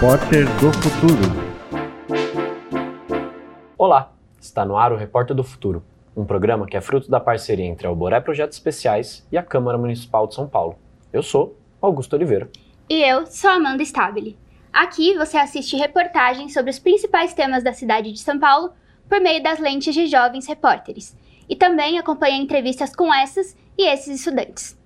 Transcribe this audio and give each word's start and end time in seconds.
Repórter 0.00 0.44
do 0.60 0.72
Futuro. 0.74 1.22
Olá, 3.76 4.12
está 4.40 4.64
no 4.64 4.76
ar 4.76 4.92
o 4.92 4.96
Repórter 4.96 5.34
do 5.34 5.42
Futuro, 5.42 5.82
um 6.16 6.24
programa 6.24 6.68
que 6.68 6.76
é 6.76 6.80
fruto 6.80 7.10
da 7.10 7.18
parceria 7.18 7.64
entre 7.64 7.84
a 7.84 7.90
Alboré 7.90 8.20
Projetos 8.20 8.56
Especiais 8.56 9.26
e 9.32 9.36
a 9.36 9.42
Câmara 9.42 9.76
Municipal 9.76 10.28
de 10.28 10.36
São 10.36 10.46
Paulo. 10.46 10.78
Eu 11.12 11.20
sou 11.20 11.58
Augusto 11.82 12.14
Oliveira. 12.14 12.48
E 12.88 13.02
eu 13.02 13.26
sou 13.26 13.50
Amanda 13.50 13.82
Stabile. 13.82 14.38
Aqui 14.72 15.16
você 15.16 15.36
assiste 15.36 15.76
reportagens 15.76 16.54
sobre 16.54 16.70
os 16.70 16.78
principais 16.78 17.34
temas 17.34 17.64
da 17.64 17.72
cidade 17.72 18.12
de 18.12 18.20
São 18.20 18.38
Paulo 18.38 18.70
por 19.08 19.20
meio 19.20 19.42
das 19.42 19.58
lentes 19.58 19.92
de 19.92 20.06
jovens 20.06 20.46
repórteres. 20.46 21.16
E 21.48 21.56
também 21.56 21.98
acompanha 21.98 22.36
entrevistas 22.36 22.94
com 22.94 23.12
essas 23.12 23.56
e 23.76 23.84
esses 23.88 24.20
estudantes. 24.20 24.78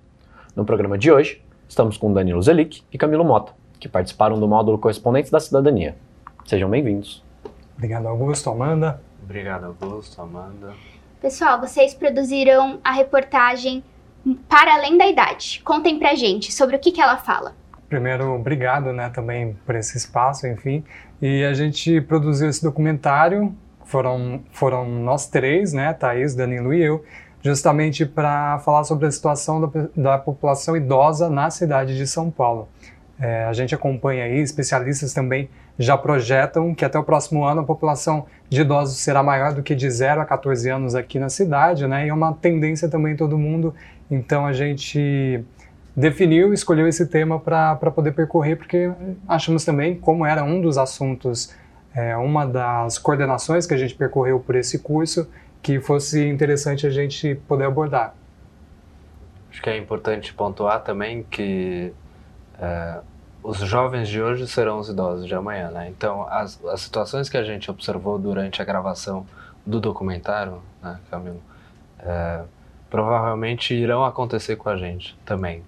No 0.55 0.65
programa 0.65 0.97
de 0.97 1.11
hoje, 1.11 1.39
estamos 1.69 1.97
com 1.97 2.11
Danilo 2.11 2.41
Zelic 2.41 2.81
e 2.91 2.97
Camilo 2.97 3.23
Mota, 3.23 3.53
que 3.83 3.89
participaram 3.89 4.39
do 4.39 4.47
módulo 4.47 4.77
Correspondentes 4.77 5.29
da 5.29 5.41
Cidadania. 5.41 5.97
Sejam 6.45 6.69
bem-vindos. 6.69 7.21
Obrigado, 7.75 8.07
Augusto, 8.07 8.49
Amanda. 8.49 9.01
Obrigado, 9.21 9.65
Augusto, 9.65 10.21
Amanda. 10.21 10.73
Pessoal, 11.21 11.59
vocês 11.59 11.93
produziram 11.93 12.79
a 12.81 12.93
reportagem 12.93 13.83
Para 14.47 14.75
Além 14.75 14.97
da 14.97 15.05
Idade. 15.05 15.61
Contem 15.65 15.99
pra 15.99 16.15
gente 16.15 16.49
sobre 16.49 16.77
o 16.77 16.79
que, 16.79 16.93
que 16.93 17.01
ela 17.01 17.17
fala. 17.17 17.55
Primeiro, 17.89 18.33
obrigado 18.33 18.93
né, 18.93 19.09
também 19.09 19.53
por 19.65 19.75
esse 19.75 19.97
espaço, 19.97 20.47
enfim. 20.47 20.81
E 21.21 21.43
a 21.43 21.53
gente 21.53 21.99
produziu 21.99 22.47
esse 22.47 22.63
documentário, 22.63 23.53
foram, 23.83 24.43
foram 24.51 24.87
nós 24.87 25.27
três, 25.27 25.73
né, 25.73 25.91
Thaís, 25.93 26.33
Danilo 26.33 26.73
e 26.73 26.81
eu, 26.81 27.03
justamente 27.41 28.05
para 28.05 28.59
falar 28.59 28.85
sobre 28.85 29.07
a 29.07 29.11
situação 29.11 29.59
da, 29.59 29.69
da 29.93 30.17
população 30.17 30.77
idosa 30.77 31.29
na 31.29 31.49
cidade 31.49 31.97
de 31.97 32.07
São 32.07 32.31
Paulo. 32.31 32.69
É, 33.23 33.45
a 33.45 33.53
gente 33.53 33.73
acompanha 33.73 34.25
aí, 34.25 34.39
especialistas 34.39 35.13
também 35.13 35.49
já 35.79 35.97
projetam 35.97 36.75
que 36.75 36.83
até 36.83 36.99
o 36.99 37.03
próximo 37.05 37.45
ano 37.45 37.61
a 37.61 37.63
população 37.63 38.25
de 38.49 38.59
idosos 38.59 38.97
será 38.97 39.23
maior 39.23 39.53
do 39.53 39.63
que 39.63 39.73
de 39.73 39.89
0 39.89 40.19
a 40.19 40.25
14 40.25 40.69
anos 40.69 40.93
aqui 40.93 41.17
na 41.17 41.29
cidade, 41.29 41.87
né? 41.87 42.05
E 42.05 42.09
é 42.09 42.13
uma 42.13 42.33
tendência 42.33 42.89
também 42.89 43.13
em 43.13 43.15
todo 43.15 43.37
mundo. 43.37 43.73
Então 44.11 44.45
a 44.45 44.51
gente 44.51 45.41
definiu, 45.95 46.53
escolheu 46.53 46.85
esse 46.85 47.07
tema 47.07 47.39
para 47.39 47.77
poder 47.91 48.11
percorrer, 48.11 48.57
porque 48.57 48.91
achamos 49.25 49.63
também, 49.63 49.95
como 49.97 50.25
era 50.25 50.43
um 50.43 50.59
dos 50.59 50.77
assuntos, 50.77 51.55
é, 51.95 52.17
uma 52.17 52.45
das 52.45 52.97
coordenações 52.97 53.65
que 53.65 53.73
a 53.73 53.77
gente 53.77 53.95
percorreu 53.95 54.37
por 54.37 54.53
esse 54.53 54.79
curso, 54.79 55.29
que 55.61 55.79
fosse 55.79 56.27
interessante 56.27 56.85
a 56.85 56.89
gente 56.89 57.35
poder 57.47 57.63
abordar. 57.63 58.13
Acho 59.49 59.61
que 59.61 59.69
é 59.69 59.77
importante 59.77 60.33
pontuar 60.33 60.83
também 60.83 61.25
que 61.31 61.93
é, 62.59 62.99
os 63.43 63.57
jovens 63.57 64.07
de 64.07 64.21
hoje 64.21 64.47
serão 64.47 64.79
os 64.79 64.87
idosos 64.87 65.27
de 65.27 65.35
amanhã, 65.35 65.69
né? 65.69 65.89
Então, 65.89 66.25
as, 66.29 66.63
as 66.65 66.81
situações 66.81 67.27
que 67.27 67.35
a 67.35 67.43
gente 67.43 67.69
observou 67.69 68.17
durante 68.17 68.61
a 68.61 68.65
gravação 68.65 69.25
do 69.65 69.81
documentário, 69.81 70.61
né, 70.81 70.97
Camilo, 71.11 71.41
é, 71.99 72.41
provavelmente 72.89 73.73
irão 73.73 74.05
acontecer 74.05 74.55
com 74.55 74.69
a 74.69 74.77
gente 74.77 75.17
também, 75.25 75.61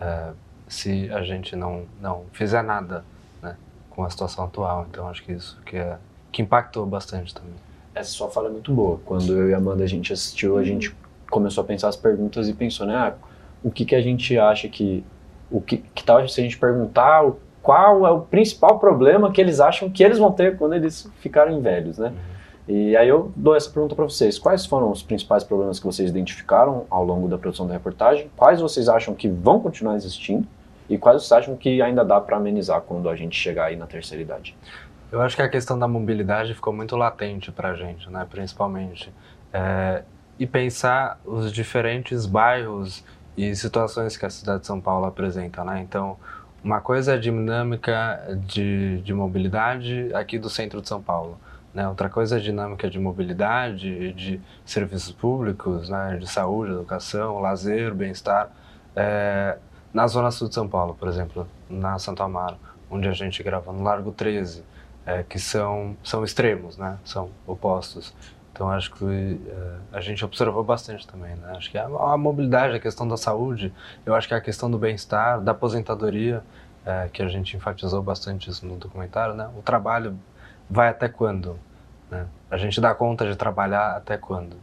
é, 0.00 0.30
se 0.66 1.08
a 1.12 1.22
gente 1.22 1.54
não, 1.54 1.84
não 2.00 2.24
fizer 2.32 2.62
nada 2.62 3.04
né, 3.40 3.56
com 3.90 4.04
a 4.04 4.10
situação 4.10 4.44
atual. 4.44 4.86
Então, 4.90 5.08
acho 5.08 5.22
que 5.22 5.32
isso 5.32 5.60
que, 5.64 5.76
é, 5.76 5.98
que 6.32 6.42
impactou 6.42 6.84
bastante 6.84 7.32
também. 7.32 7.54
Essa 7.94 8.10
sua 8.10 8.30
fala 8.30 8.48
é 8.48 8.50
muito 8.50 8.72
boa. 8.72 8.98
Quando 9.04 9.32
eu 9.32 9.50
e 9.50 9.54
a 9.54 9.58
Amanda 9.58 9.84
a 9.84 9.86
gente 9.86 10.12
assistiu, 10.12 10.58
a 10.58 10.64
gente 10.64 10.96
começou 11.30 11.62
a 11.62 11.66
pensar 11.66 11.88
as 11.88 11.96
perguntas 11.96 12.48
e 12.48 12.52
pensou, 12.52 12.86
né? 12.86 12.96
Ah, 12.96 13.14
o 13.62 13.70
que, 13.70 13.84
que 13.84 13.94
a 13.94 14.00
gente 14.00 14.36
acha 14.38 14.68
que 14.68 15.04
o 15.52 15.60
que, 15.60 15.78
que 15.94 16.02
tal 16.02 16.26
se 16.28 16.40
a 16.40 16.44
gente 16.44 16.58
perguntar 16.58 17.30
qual 17.62 18.06
é 18.06 18.10
o 18.10 18.20
principal 18.20 18.78
problema 18.78 19.30
que 19.30 19.40
eles 19.40 19.60
acham 19.60 19.88
que 19.88 20.02
eles 20.02 20.18
vão 20.18 20.32
ter 20.32 20.56
quando 20.56 20.74
eles 20.74 21.08
ficarem 21.20 21.60
velhos, 21.60 21.98
né? 21.98 22.08
Uhum. 22.08 22.32
E 22.68 22.96
aí 22.96 23.08
eu 23.08 23.32
dou 23.36 23.54
essa 23.54 23.70
pergunta 23.70 23.94
para 23.94 24.04
vocês: 24.04 24.38
quais 24.38 24.66
foram 24.66 24.90
os 24.90 25.02
principais 25.02 25.44
problemas 25.44 25.78
que 25.78 25.86
vocês 25.86 26.10
identificaram 26.10 26.86
ao 26.90 27.04
longo 27.04 27.28
da 27.28 27.38
produção 27.38 27.66
da 27.66 27.72
reportagem? 27.72 28.30
Quais 28.36 28.60
vocês 28.60 28.88
acham 28.88 29.14
que 29.14 29.28
vão 29.28 29.60
continuar 29.60 29.94
existindo? 29.96 30.46
E 30.88 30.98
quais 30.98 31.22
vocês 31.22 31.32
acham 31.32 31.56
que 31.56 31.80
ainda 31.80 32.04
dá 32.04 32.20
para 32.20 32.36
amenizar 32.36 32.80
quando 32.82 33.08
a 33.08 33.16
gente 33.16 33.36
chegar 33.38 33.66
aí 33.66 33.76
na 33.76 33.86
terceira 33.86 34.22
idade? 34.22 34.56
Eu 35.10 35.20
acho 35.20 35.36
que 35.36 35.42
a 35.42 35.48
questão 35.48 35.78
da 35.78 35.86
mobilidade 35.86 36.54
ficou 36.54 36.72
muito 36.72 36.96
latente 36.96 37.52
para 37.52 37.70
a 37.70 37.74
gente, 37.74 38.10
né? 38.10 38.26
Principalmente. 38.30 39.12
É, 39.52 40.02
e 40.38 40.46
pensar 40.46 41.20
os 41.24 41.52
diferentes 41.52 42.26
bairros 42.26 43.04
e 43.36 43.54
situações 43.54 44.16
que 44.16 44.26
a 44.26 44.30
cidade 44.30 44.60
de 44.60 44.66
São 44.66 44.80
Paulo 44.80 45.06
apresenta, 45.06 45.64
né? 45.64 45.80
Então, 45.80 46.16
uma 46.62 46.80
coisa 46.80 47.12
é 47.12 47.14
a 47.16 47.18
dinâmica 47.18 48.38
de, 48.46 49.00
de 49.02 49.12
mobilidade 49.12 50.14
aqui 50.14 50.38
do 50.38 50.48
centro 50.48 50.80
de 50.80 50.88
São 50.88 51.02
Paulo, 51.02 51.38
né? 51.74 51.88
Outra 51.88 52.08
coisa 52.08 52.36
é 52.36 52.38
a 52.38 52.42
dinâmica 52.42 52.88
de 52.88 52.98
mobilidade, 52.98 54.12
de 54.12 54.40
serviços 54.64 55.12
públicos, 55.12 55.88
né? 55.88 56.16
De 56.18 56.28
saúde, 56.28 56.72
educação, 56.72 57.40
lazer, 57.40 57.94
bem-estar, 57.94 58.50
é, 58.94 59.58
na 59.92 60.06
zona 60.06 60.30
sul 60.30 60.48
de 60.48 60.54
São 60.54 60.68
Paulo, 60.68 60.94
por 60.94 61.08
exemplo, 61.08 61.48
na 61.68 61.98
Santo 61.98 62.22
Amaro, 62.22 62.56
onde 62.90 63.08
a 63.08 63.12
gente 63.12 63.42
grava 63.42 63.72
no 63.72 63.82
Largo 63.82 64.12
13, 64.12 64.64
é, 65.04 65.22
que 65.22 65.38
são, 65.38 65.96
são 66.04 66.22
extremos, 66.22 66.76
né? 66.78 66.98
São 67.04 67.30
opostos. 67.46 68.14
Então 68.52 68.70
acho 68.70 68.92
que 68.92 69.04
uh, 69.04 69.38
a 69.92 70.00
gente 70.00 70.24
observou 70.24 70.62
bastante 70.62 71.06
também, 71.06 71.34
né? 71.36 71.54
Acho 71.56 71.70
que 71.70 71.78
a, 71.78 71.84
a, 71.84 72.16
mobilidade, 72.18 72.76
a 72.76 72.80
questão 72.80 73.08
da 73.08 73.16
saúde, 73.16 73.72
eu 74.04 74.14
acho 74.14 74.28
que 74.28 74.34
a 74.34 74.40
questão 74.40 74.70
do 74.70 74.78
bem-estar, 74.78 75.40
da 75.40 75.52
aposentadoria, 75.52 76.42
uh, 76.86 77.10
que 77.10 77.22
a 77.22 77.28
gente 77.28 77.56
enfatizou 77.56 78.02
bastante 78.02 78.50
isso 78.50 78.66
no 78.66 78.76
documentário, 78.76 79.34
né? 79.34 79.48
O 79.56 79.62
trabalho 79.62 80.18
vai 80.68 80.88
até 80.88 81.08
quando? 81.08 81.58
Né? 82.10 82.26
A 82.50 82.58
gente 82.58 82.80
dá 82.80 82.94
conta 82.94 83.26
de 83.26 83.36
trabalhar 83.36 83.96
até 83.96 84.18
quando? 84.18 84.56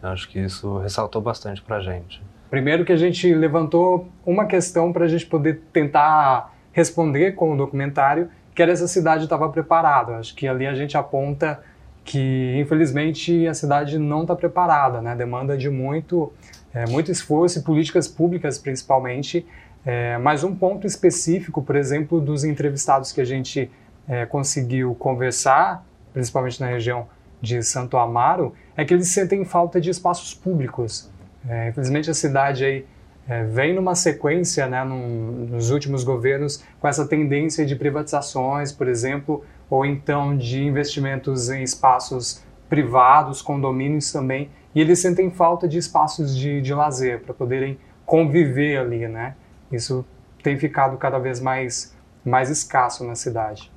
Eu 0.00 0.10
acho 0.10 0.28
que 0.28 0.38
isso 0.38 0.78
ressaltou 0.78 1.20
bastante 1.20 1.60
para 1.60 1.76
a 1.76 1.80
gente. 1.80 2.22
Primeiro 2.50 2.84
que 2.84 2.92
a 2.92 2.96
gente 2.96 3.34
levantou 3.34 4.08
uma 4.24 4.46
questão 4.46 4.92
para 4.92 5.06
a 5.06 5.08
gente 5.08 5.26
poder 5.26 5.62
tentar 5.72 6.54
responder 6.72 7.32
com 7.32 7.52
o 7.52 7.56
documentário, 7.56 8.30
que 8.54 8.62
era 8.62 8.70
essa 8.70 8.86
cidade 8.86 9.24
estava 9.24 9.48
preparada. 9.48 10.18
Acho 10.18 10.34
que 10.34 10.46
ali 10.46 10.66
a 10.66 10.74
gente 10.74 10.96
aponta 10.96 11.60
que 12.04 12.54
infelizmente 12.60 13.46
a 13.46 13.54
cidade 13.54 13.98
não 13.98 14.22
está 14.22 14.36
preparada, 14.36 15.00
né? 15.00 15.16
Demanda 15.16 15.56
de 15.56 15.70
muito, 15.70 16.32
é, 16.72 16.86
muito 16.86 17.10
esforço 17.10 17.58
e 17.58 17.62
políticas 17.62 18.06
públicas 18.06 18.58
principalmente. 18.58 19.46
É, 19.86 20.16
mas 20.18 20.44
um 20.44 20.54
ponto 20.54 20.86
específico, 20.86 21.62
por 21.62 21.76
exemplo, 21.76 22.20
dos 22.20 22.44
entrevistados 22.44 23.12
que 23.12 23.20
a 23.20 23.24
gente 23.24 23.70
é, 24.08 24.24
conseguiu 24.26 24.94
conversar, 24.94 25.84
principalmente 26.12 26.60
na 26.60 26.66
região 26.66 27.06
de 27.40 27.62
Santo 27.62 27.96
Amaro, 27.96 28.54
é 28.76 28.84
que 28.84 28.94
eles 28.94 29.08
sentem 29.08 29.44
falta 29.44 29.80
de 29.80 29.90
espaços 29.90 30.32
públicos. 30.34 31.10
É, 31.46 31.68
infelizmente 31.68 32.10
a 32.10 32.14
cidade 32.14 32.64
aí 32.64 32.86
é, 33.28 33.44
vem 33.44 33.74
numa 33.74 33.94
sequência, 33.94 34.66
né, 34.66 34.82
num, 34.84 35.46
nos 35.50 35.70
últimos 35.70 36.04
governos, 36.04 36.62
com 36.80 36.88
essa 36.88 37.06
tendência 37.06 37.64
de 37.64 37.76
privatizações, 37.76 38.72
por 38.72 38.88
exemplo, 38.88 39.44
ou 39.74 39.84
então 39.84 40.36
de 40.36 40.62
investimentos 40.62 41.50
em 41.50 41.64
espaços 41.64 42.44
privados, 42.68 43.42
condomínios 43.42 44.12
também, 44.12 44.48
e 44.72 44.80
eles 44.80 45.00
sentem 45.00 45.32
falta 45.32 45.66
de 45.66 45.78
espaços 45.78 46.36
de, 46.36 46.60
de 46.60 46.72
lazer 46.72 47.24
para 47.24 47.34
poderem 47.34 47.76
conviver 48.06 48.76
ali, 48.76 49.08
né? 49.08 49.34
Isso 49.72 50.06
tem 50.44 50.56
ficado 50.56 50.96
cada 50.96 51.18
vez 51.18 51.40
mais, 51.40 51.92
mais 52.24 52.50
escasso 52.50 53.02
na 53.02 53.16
cidade. 53.16 53.68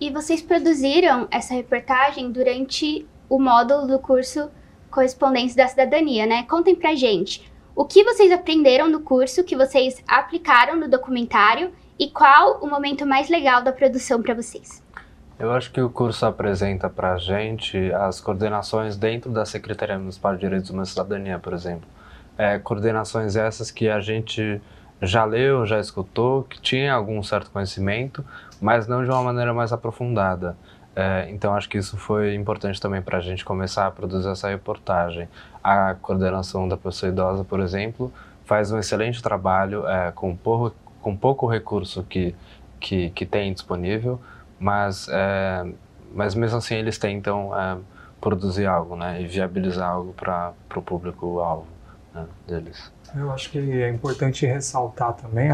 E 0.00 0.08
vocês 0.08 0.40
produziram 0.40 1.28
essa 1.30 1.52
reportagem 1.52 2.32
durante 2.32 3.06
o 3.28 3.38
módulo 3.38 3.86
do 3.86 3.98
curso 3.98 4.50
Correspondência 4.90 5.54
da 5.54 5.68
Cidadania, 5.68 6.24
né? 6.24 6.44
Contem 6.44 6.74
pra 6.74 6.94
gente 6.94 7.46
o 7.76 7.84
que 7.84 8.02
vocês 8.04 8.32
aprenderam 8.32 8.88
no 8.88 9.00
curso 9.00 9.44
que 9.44 9.54
vocês 9.54 10.02
aplicaram 10.08 10.76
no 10.76 10.88
documentário 10.88 11.72
e 12.02 12.10
qual 12.10 12.58
o 12.60 12.66
momento 12.66 13.06
mais 13.06 13.30
legal 13.30 13.62
da 13.62 13.70
produção 13.70 14.20
para 14.20 14.34
vocês? 14.34 14.82
Eu 15.38 15.52
acho 15.52 15.70
que 15.70 15.80
o 15.80 15.88
curso 15.88 16.26
apresenta 16.26 16.90
para 16.90 17.12
a 17.12 17.16
gente 17.16 17.78
as 17.92 18.20
coordenações 18.20 18.96
dentro 18.96 19.30
da 19.30 19.46
Secretaria 19.46 19.96
Municipal 19.96 20.34
de 20.34 20.40
Direitos 20.40 20.68
Humanos 20.68 20.88
e 20.88 20.92
Cidadania, 20.94 21.38
por 21.38 21.52
exemplo. 21.52 21.88
É, 22.36 22.58
coordenações 22.58 23.36
essas 23.36 23.70
que 23.70 23.88
a 23.88 24.00
gente 24.00 24.60
já 25.00 25.24
leu, 25.24 25.64
já 25.64 25.78
escutou, 25.78 26.42
que 26.42 26.60
tinha 26.60 26.92
algum 26.92 27.22
certo 27.22 27.52
conhecimento, 27.52 28.24
mas 28.60 28.88
não 28.88 29.04
de 29.04 29.10
uma 29.10 29.22
maneira 29.22 29.54
mais 29.54 29.72
aprofundada. 29.72 30.56
É, 30.96 31.28
então 31.30 31.54
acho 31.54 31.68
que 31.68 31.78
isso 31.78 31.96
foi 31.96 32.34
importante 32.34 32.80
também 32.80 33.00
para 33.00 33.18
a 33.18 33.20
gente 33.20 33.44
começar 33.44 33.86
a 33.86 33.92
produzir 33.92 34.28
essa 34.28 34.48
reportagem. 34.48 35.28
A 35.62 35.94
coordenação 36.02 36.66
da 36.66 36.76
pessoa 36.76 37.12
idosa, 37.12 37.44
por 37.44 37.60
exemplo, 37.60 38.12
faz 38.44 38.72
um 38.72 38.78
excelente 38.78 39.22
trabalho 39.22 39.86
é, 39.86 40.10
com 40.10 40.36
com 41.02 41.16
pouco 41.16 41.46
recurso 41.46 42.02
que, 42.04 42.34
que, 42.80 43.10
que 43.10 43.26
tem 43.26 43.52
disponível, 43.52 44.20
mas, 44.58 45.08
é, 45.10 45.66
mas 46.14 46.34
mesmo 46.34 46.58
assim 46.58 46.76
eles 46.76 46.96
tentam 46.96 47.58
é, 47.58 47.76
produzir 48.20 48.66
algo 48.66 48.96
né, 48.96 49.20
e 49.20 49.26
viabilizar 49.26 49.90
algo 49.90 50.14
para 50.14 50.54
o 50.74 50.80
público-alvo 50.80 51.66
né, 52.14 52.24
deles. 52.46 52.90
Eu 53.14 53.30
acho 53.30 53.50
que 53.50 53.58
é 53.58 53.90
importante 53.90 54.46
ressaltar 54.46 55.12
também, 55.14 55.48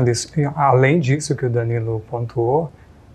além 0.55 1.01
disso 1.01 1.35
que 1.35 1.45
o 1.45 1.51
Danilo 1.51 2.05
pontuou, 2.09 2.71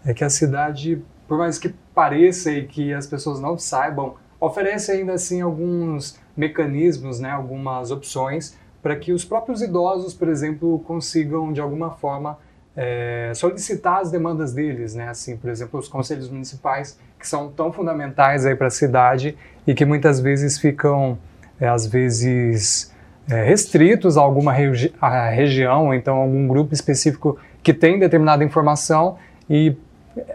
é 0.06 0.13
que 0.13 0.24
a 0.24 0.29
cidade, 0.29 1.01
por 1.27 1.38
mais 1.38 1.57
que 1.57 1.69
pareça 1.95 2.51
e 2.51 2.68
que 2.68 2.94
as 2.94 3.07
pessoas 3.07 3.39
não 3.39 3.57
saibam, 3.57 4.15
oferece 4.39 4.91
ainda 4.91 5.13
assim 5.13 5.39
alguns 5.39 6.19
mecanismos, 6.36 7.19
né, 7.19 7.29
algumas 7.29 7.91
opções 7.91 8.57
para 8.83 8.97
que 8.97 9.13
os 9.13 9.24
próprios 9.24 9.62
idosos, 9.62 10.13
por 10.13 10.27
exemplo, 10.27 10.77
consigam 10.80 11.53
de 11.53 11.62
alguma 11.62 11.91
forma 11.91 12.38
é, 12.75 13.31
solicitar 13.33 14.01
as 14.01 14.12
demandas 14.12 14.51
deles, 14.51 14.94
né? 14.94 15.07
Assim, 15.07 15.38
por 15.38 15.50
exemplo, 15.50 15.80
os 15.80 15.88
conselhos 15.88 16.30
municipais 16.30 17.00
que 17.18 17.25
são 17.25 17.50
tão 17.50 17.71
fundamentais 17.71 18.45
aí 18.45 18.56
para 18.56 18.68
a 18.68 18.71
cidade 18.71 19.38
e 19.65 19.74
que 19.74 19.85
muitas 19.85 20.19
vezes 20.19 20.57
ficam, 20.57 21.18
é, 21.62 21.68
às 21.68 21.88
vezes, 21.88 22.94
é, 23.30 23.41
restritos 23.44 24.18
a 24.18 24.21
alguma 24.21 24.51
regi 24.51 24.94
a 25.00 25.29
região, 25.29 25.94
então 25.94 26.18
algum 26.18 26.45
grupo 26.45 26.74
específico 26.74 27.38
que 27.62 27.74
tem 27.74 27.97
determinada 27.97 28.44
informação 28.44 29.18
e 29.50 29.77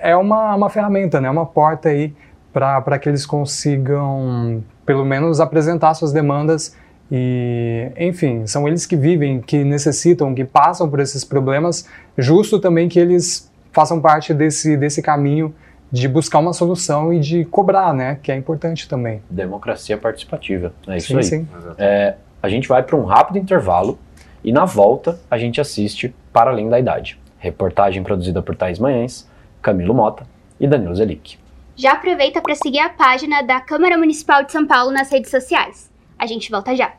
é 0.00 0.16
uma, 0.16 0.54
uma 0.54 0.70
ferramenta, 0.70 1.20
né? 1.20 1.28
Uma 1.28 1.44
porta 1.44 1.90
aí 1.90 2.14
para 2.50 2.98
que 2.98 3.08
eles 3.10 3.26
consigam, 3.26 4.64
pelo 4.86 5.04
menos, 5.04 5.38
apresentar 5.38 5.92
suas 5.92 6.12
demandas 6.12 6.74
e, 7.10 7.90
enfim, 7.96 8.46
são 8.46 8.68
eles 8.68 8.84
que 8.84 8.96
vivem, 8.96 9.40
que 9.40 9.64
necessitam, 9.64 10.34
que 10.34 10.44
passam 10.44 10.88
por 10.88 11.00
esses 11.00 11.24
problemas, 11.24 11.88
justo 12.16 12.58
também 12.58 12.88
que 12.88 12.98
eles 12.98 13.50
façam 13.72 14.00
parte 14.00 14.34
desse, 14.34 14.76
desse 14.76 15.00
caminho 15.00 15.54
de 15.90 16.06
buscar 16.06 16.38
uma 16.38 16.52
solução 16.52 17.12
e 17.12 17.18
de 17.18 17.44
cobrar, 17.46 17.94
né? 17.94 18.18
Que 18.22 18.30
é 18.30 18.36
importante 18.36 18.88
também. 18.88 19.22
Democracia 19.30 19.96
participativa, 19.96 20.72
é 20.86 20.98
isso 20.98 21.08
sim, 21.08 21.16
aí. 21.16 21.22
Sim. 21.22 21.48
É, 21.78 22.14
a 22.42 22.48
gente 22.48 22.68
vai 22.68 22.82
para 22.82 22.96
um 22.96 23.04
rápido 23.04 23.38
intervalo 23.38 23.98
e 24.44 24.52
na 24.52 24.66
volta 24.66 25.18
a 25.30 25.38
gente 25.38 25.60
assiste 25.60 26.14
Para 26.32 26.50
Além 26.50 26.68
da 26.68 26.78
Idade. 26.78 27.18
Reportagem 27.38 28.02
produzida 28.02 28.42
por 28.42 28.54
Thais 28.54 28.78
Manhães, 28.78 29.28
Camilo 29.62 29.94
Mota 29.94 30.26
e 30.60 30.66
Danilo 30.66 30.94
Zelic. 30.94 31.38
Já 31.74 31.92
aproveita 31.92 32.42
para 32.42 32.54
seguir 32.54 32.80
a 32.80 32.90
página 32.90 33.42
da 33.42 33.60
Câmara 33.60 33.96
Municipal 33.96 34.42
de 34.42 34.52
São 34.52 34.66
Paulo 34.66 34.90
nas 34.90 35.10
redes 35.10 35.30
sociais. 35.30 35.88
A 36.18 36.26
gente 36.26 36.50
volta 36.50 36.74
já. 36.74 36.92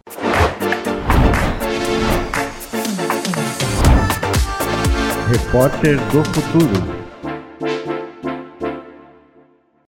Repórter 5.29 5.97
do 6.11 6.23
Futuro. 6.23 6.98